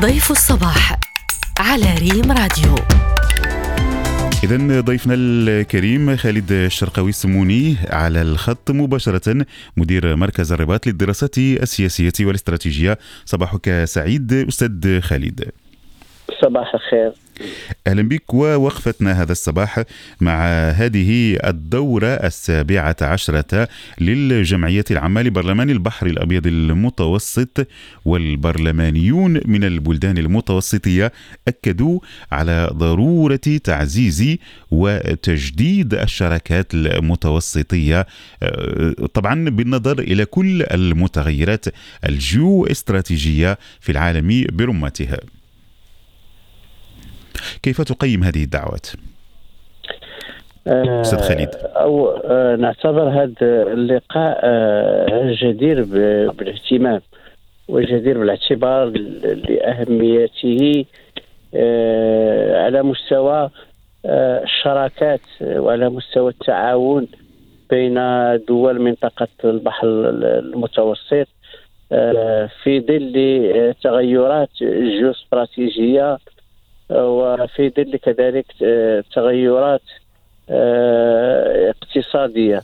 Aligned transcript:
ضيف 0.00 0.30
الصباح 0.30 1.00
على 1.58 1.94
ريم 1.94 2.32
راديو. 2.32 2.74
إذا 4.44 4.80
ضيفنا 4.80 5.14
الكريم 5.16 6.16
خالد 6.16 6.52
الشرقاوي 6.52 7.10
السموني 7.10 7.76
على 7.88 8.22
الخط 8.22 8.70
مباشرة 8.70 9.46
مدير 9.76 10.16
مركز 10.16 10.52
الرباط 10.52 10.86
للدراسات 10.86 11.38
السياسية 11.38 12.12
والاستراتيجية. 12.20 12.98
صباحك 13.24 13.84
سعيد 13.84 14.32
أستاذ 14.32 15.00
خالد. 15.00 15.50
صباح 16.42 16.74
الخير 16.74 17.12
أهلا 17.86 18.02
بك 18.02 18.34
ووقفتنا 18.34 19.22
هذا 19.22 19.32
الصباح 19.32 19.82
مع 20.20 20.44
هذه 20.70 21.38
الدورة 21.44 22.06
السابعة 22.06 22.96
عشرة 23.02 23.68
للجمعية 24.00 24.84
العامة 24.90 25.22
لبرلمان 25.22 25.70
البحر 25.70 26.06
الأبيض 26.06 26.46
المتوسط 26.46 27.66
والبرلمانيون 28.04 29.40
من 29.44 29.64
البلدان 29.64 30.18
المتوسطية 30.18 31.12
أكدوا 31.48 32.00
على 32.32 32.70
ضرورة 32.72 33.40
تعزيز 33.64 34.36
وتجديد 34.70 35.94
الشراكات 35.94 36.74
المتوسطية 36.74 38.06
طبعا 39.14 39.50
بالنظر 39.50 39.98
إلى 39.98 40.24
كل 40.24 40.62
المتغيرات 40.62 41.64
الجيو 42.08 42.66
استراتيجيه 42.66 43.58
في 43.80 43.92
العالم 43.92 44.46
برمتها. 44.52 45.18
كيف 47.62 47.80
تقيم 47.80 48.22
هذه 48.22 48.44
الدعوات؟ 48.44 48.86
أستاذ 50.66 51.18
خالد 51.18 51.54
أو 51.76 52.10
آه 52.10 52.56
نعتبر 52.56 53.08
هذا 53.08 53.62
اللقاء 53.72 54.40
آه 54.42 55.36
جدير 55.42 55.82
بالاهتمام 56.32 57.00
وجدير 57.68 58.18
بالاعتبار 58.18 58.86
لأهميته 59.48 60.84
آه 61.54 62.64
على 62.64 62.82
مستوى 62.82 63.50
الشراكات 64.04 65.20
وعلى 65.40 65.88
مستوى 65.88 66.30
التعاون 66.30 67.06
بين 67.70 67.94
دول 68.48 68.80
منطقة 68.80 69.28
البحر 69.44 69.86
المتوسط 69.88 71.28
في 72.62 72.80
ظل 72.88 73.74
تغيرات 73.82 74.48
جيوستراتيجية 74.98 76.18
وفي 76.90 77.70
ظل 77.70 77.96
كذلك 77.96 78.46
تغيرات 79.14 79.82
اقتصادية. 81.70 82.62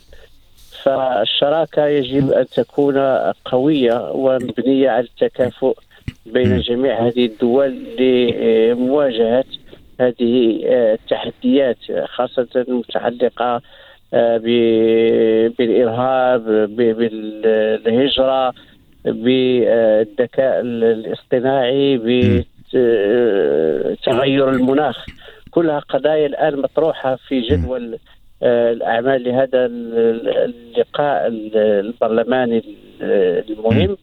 فالشراكة 0.83 1.87
يجب 1.87 2.33
أن 2.33 2.47
تكون 2.47 2.99
قوية 3.45 4.11
ومبنية 4.11 4.91
على 4.91 5.07
التكافؤ 5.07 5.75
بين 6.27 6.61
جميع 6.61 7.07
هذه 7.07 7.27
الدول 7.27 7.85
لمواجهة 7.99 9.45
هذه 10.01 10.61
التحديات 10.67 11.77
خاصة 12.05 12.49
المتعلقة 12.57 13.63
بالإرهاب 15.59 16.45
بالهجرة 17.85 18.55
بالذكاء 19.05 20.61
الاصطناعي 20.61 21.97
تغير 24.05 24.51
المناخ. 24.51 25.07
كلها 25.51 25.79
قضايا 25.79 26.27
الآن 26.27 26.61
مطروحة 26.61 27.17
في 27.17 27.41
جدول 27.41 27.99
الأعمال 28.43 29.25
لهذا 29.25 29.67
اللقاء 29.67 31.27
البرلماني 31.55 32.65
المهم 33.51 33.97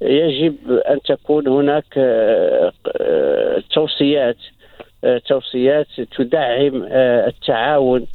يجب 0.00 0.56
أن 0.90 1.00
تكون 1.02 1.48
هناك 1.48 1.98
توصيات 3.74 4.36
توصيات 5.26 5.86
تدعم 6.18 6.82
التعاون 6.92 8.00
آه، 8.00 8.06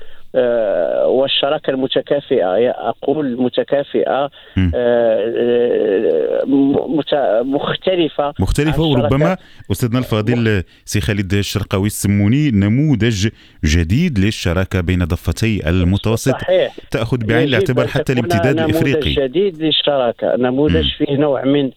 والشراكة 1.06 1.70
المتكافئة. 1.70 2.70
أقول 2.70 3.42
متكافئة 3.42 4.30
آه، 4.76 5.24
مختلفة 7.44 8.34
مختلفة 8.40 8.84
وربما 8.84 9.38
أستاذنا 9.72 10.00
الفاضل 10.00 10.64
سي 10.86 11.02
خالد 11.02 11.34
الشرقاوي 11.34 11.88
السموني 11.88 12.52
نموذج 12.52 13.28
جديد 13.66 14.20
للشراكة 14.20 14.82
بين 14.82 15.04
ضفتي 15.04 15.70
المتوسط 15.70 16.32
صحيح. 16.32 16.76
تأخذ 16.92 17.18
بعين 17.18 17.48
الاعتبار 17.48 17.88
حتى 17.88 18.14
الامتداد 18.14 18.60
الافريقي 18.60 19.14
نموذج 19.14 19.20
جديد 19.20 19.64
للشراكة. 19.64 20.36
نموذج. 20.36 20.88
فيه 20.98 21.18
نوع 21.18 21.46
من 21.46 21.72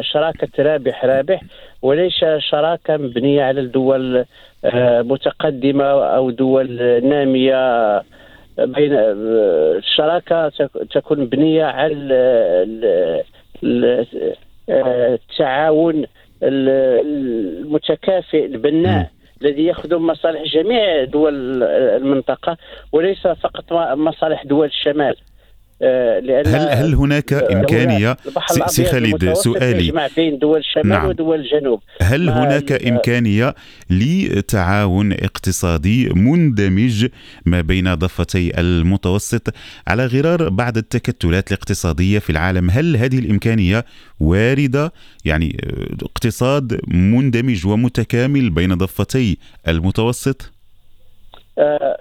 شراكة 0.00 0.62
رابح 0.62 1.04
رابح 1.04 1.40
وليس 1.82 2.24
شراكة 2.38 2.96
مبنية 2.96 3.42
على 3.42 3.60
الدول 3.60 4.24
آه، 4.64 5.02
متقدمة 5.02 5.84
أو 5.84 6.30
دول 6.30 6.76
نامية. 7.08 8.02
بين 8.58 8.92
الشراكه 8.92 10.52
تكون 10.90 11.20
مبنية 11.20 11.64
على 11.64 11.94
التعاون 14.68 16.04
المتكافئ 16.42 18.46
البناء 18.46 19.10
الذي 19.42 19.66
يخدم 19.66 20.06
مصالح 20.06 20.42
جميع 20.42 21.04
دول 21.04 21.62
المنطقة 21.62 22.56
وليس 22.92 23.26
فقط 23.26 23.72
مصالح 23.96 24.44
دول 24.44 24.66
الشمال. 24.66 25.14
آه، 25.82 26.18
لأن 26.18 26.46
هل 26.46 26.68
هل 26.68 26.94
هناك 26.94 27.32
إمكانية؟ 27.32 28.16
سي 28.66 28.84
خالد 28.84 29.32
سؤالي. 29.32 30.08
بين 30.16 30.38
دول 30.38 30.58
الشمال 30.58 30.88
نعم. 30.88 31.08
ودول 31.08 31.40
الجنوب. 31.40 31.80
هل 32.02 32.28
هناك 32.28 32.86
إمكانية 32.86 33.54
لتعاون 33.90 35.12
اقتصادي 35.12 36.08
مندمج 36.08 37.06
ما 37.46 37.60
بين 37.60 37.94
ضفتي 37.94 38.60
المتوسط 38.60 39.54
على 39.86 40.06
غرار 40.06 40.48
بعض 40.48 40.76
التكتلات 40.76 41.52
الاقتصادية 41.52 42.18
في 42.18 42.30
العالم؟ 42.30 42.70
هل 42.70 42.96
هذه 42.96 43.18
الإمكانية 43.18 43.84
واردة؟ 44.20 44.92
يعني 45.24 45.56
آه، 45.64 46.04
اقتصاد 46.04 46.80
مندمج 46.88 47.66
ومتكامل 47.66 48.50
بين 48.50 48.74
ضفتي 48.74 49.38
المتوسط؟ 49.68 50.42
آه، 50.42 50.51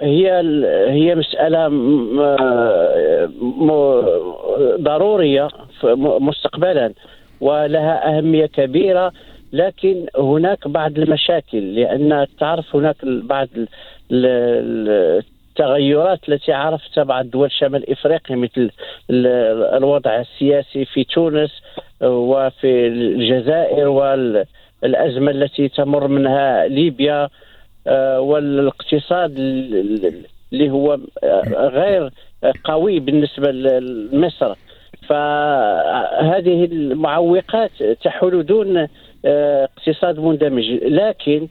هي 0.01 0.31
هي 0.89 1.16
مسألة 1.16 1.67
ضرورية 4.79 5.47
مستقبلا 6.19 6.94
ولها 7.41 8.17
أهمية 8.17 8.45
كبيرة 8.45 9.12
لكن 9.53 10.06
هناك 10.17 10.67
بعض 10.67 10.97
المشاكل 10.97 11.75
لأن 11.75 12.28
تعرف 12.39 12.75
هناك 12.75 12.95
بعض 13.06 13.47
التغيرات 14.12 16.19
التي 16.29 16.53
عرفتها 16.53 17.03
بعض 17.03 17.25
دول 17.29 17.51
شمال 17.51 17.91
إفريقيا 17.91 18.35
مثل 18.35 18.72
الوضع 19.09 20.19
السياسي 20.19 20.85
في 20.85 21.03
تونس 21.03 21.51
وفي 22.01 22.88
الجزائر 22.88 23.88
والأزمة 23.88 25.31
التي 25.31 25.69
تمر 25.69 26.07
منها 26.07 26.68
ليبيا. 26.68 27.23
آه، 27.23 27.29
والاقتصاد 28.18 29.36
اللي 30.53 30.69
هو 30.69 31.00
آه، 31.24 31.68
غير 31.68 32.12
قوي 32.64 33.00
بالنسبة 33.00 33.52
لمصر. 33.52 34.56
فهذه 35.08 36.66
المعوقات 36.66 37.72
تحول 38.03 38.46
دون 38.46 38.88
آه، 39.25 39.69
اقتصاد 39.78 40.19
مندمج. 40.19 40.69
لكن 40.72 41.47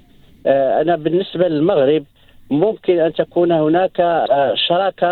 أنا 0.46 0.96
بالنسبة 0.96 1.48
للمغرب 1.48 2.04
ممكن 2.50 3.00
أن 3.00 3.12
تكون 3.12 3.52
هناك 3.52 4.24
شراكة 4.68 5.06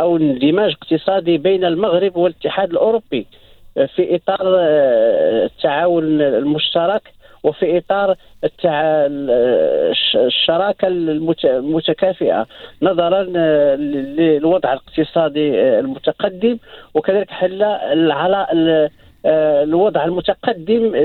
أو 0.00 0.16
اندماج 0.16 0.72
اقتصادي 0.72 1.38
بين 1.38 1.64
المغرب 1.64 2.16
والاتحاد 2.16 2.70
الأوروبي 2.70 3.26
في 3.74 4.14
إطار 4.16 4.56
التعاون 5.44 6.20
المشترك. 6.20 7.02
وفي 7.42 7.78
إطار 7.78 8.14
الشراكة 10.14 10.88
المتكافئة 11.44 12.46
نظرا 12.82 13.22
للوضع 13.76 14.72
الاقتصادي 14.72 15.78
المتقدم 15.78 16.58
وكذلك 16.94 17.30
حل 17.30 17.62
الوضع 19.26 20.04
المتقدم 20.04 20.96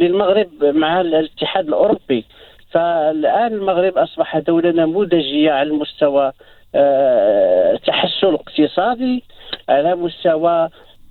للمغرب 0.00 0.48
مع 0.64 1.00
الاتحاد 1.00 1.68
الأوروبي. 1.68 2.24
فالآن 2.70 3.52
المغرب 3.52 3.98
أصبح 3.98 4.38
دولة 4.38 4.70
نموذجية 4.70 5.50
على 5.50 5.68
المستوى 5.68 6.32
التحسن 6.74 8.26
آه، 8.26 8.30
الاقتصادي 8.30 9.24
على 9.68 9.94
مستوى 9.94 10.68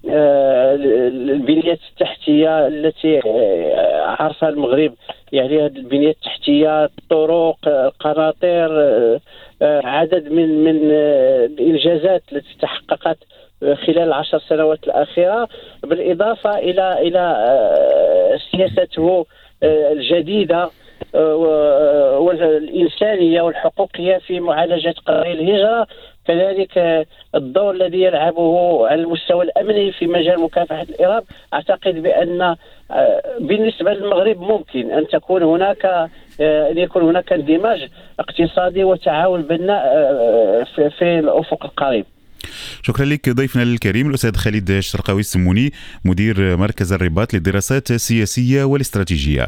آه، 0.09 0.75
البنيات 0.75 1.79
التحتية 1.91 2.67
التي 2.67 3.19
آه، 3.25 4.01
عرفها 4.01 4.49
المغرب 4.49 4.93
يعني 5.31 5.65
هذه 5.65 5.77
البنية 5.77 6.09
التحتية 6.09 6.85
الطرق 6.85 7.57
القناطر 7.67 8.69
آه، 9.61 9.81
عدد 9.85 10.31
من 10.31 10.63
من 10.63 10.91
الإنجازات 11.51 12.23
التي 12.31 12.57
تحققت 12.61 13.17
خلال 13.61 13.99
العشر 13.99 14.39
سنوات 14.39 14.83
الأخيرة 14.83 15.47
بالإضافة 15.83 16.57
إلى 16.57 17.01
إلى 17.01 18.39
سياسته 18.51 19.25
الجديدة 19.63 20.69
والإنسانية 22.19 23.41
والحقوقية 23.41 24.17
في 24.17 24.39
معالجة 24.39 24.95
قضايا 25.05 25.33
الهجرة. 25.33 25.87
كذلك 26.27 27.05
الدور 27.35 27.71
الذي 27.71 28.01
يلعبه 28.01 28.87
على 28.87 29.01
المستوى 29.01 29.43
الأمني 29.45 29.91
في 29.91 30.07
مجال 30.07 30.39
مكافحة 30.39 30.81
الإرهاب 30.81 31.23
أعتقد 31.53 31.93
بأن 31.93 32.41
آه، 32.91 33.21
بالنسبة 33.39 33.93
للمغرب 33.93 34.41
ممكن 34.41 34.91
أن 34.91 35.07
تكون 35.07 35.43
هناك 35.43 35.85
آه، 36.41 36.71
أن 36.71 36.77
يكون 36.77 37.03
هناك 37.03 37.33
اندماج 37.33 37.89
اقتصادي 38.19 38.83
وتعاون 38.83 39.41
بناء 39.41 39.83
آه، 39.85 40.63
في 40.89 41.19
الأفق 41.19 41.65
القريب. 41.65 42.05
شكرا 42.83 43.05
لك 43.05 43.29
ضيفنا 43.29 43.63
الكريم 43.63 44.09
الأستاذ 44.09 44.35
خالد 44.35 44.69
الشرقاوي 44.69 45.19
السموني 45.19 45.71
مدير 46.05 46.57
مركز 46.57 46.93
الرباط 46.93 47.33
للدراسات 47.33 47.91
السياسية 47.91 48.63
والاستراتيجية. 48.63 49.47